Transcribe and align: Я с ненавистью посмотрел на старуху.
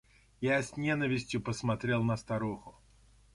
Я 0.39 0.63
с 0.63 0.77
ненавистью 0.77 1.43
посмотрел 1.43 2.01
на 2.03 2.17
старуху. 2.17 2.75